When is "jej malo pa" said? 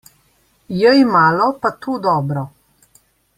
0.79-1.73